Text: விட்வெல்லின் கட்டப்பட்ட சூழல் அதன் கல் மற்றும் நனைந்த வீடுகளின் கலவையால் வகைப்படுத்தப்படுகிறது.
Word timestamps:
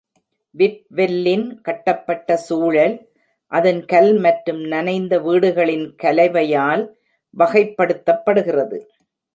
விட்வெல்லின் 0.55 1.45
கட்டப்பட்ட 1.61 2.37
சூழல் 2.47 2.95
அதன் 3.51 3.81
கல் 3.85 4.13
மற்றும் 4.19 4.61
நனைந்த 4.73 5.13
வீடுகளின் 5.19 5.87
கலவையால் 6.03 6.83
வகைப்படுத்தப்படுகிறது. 7.33 8.79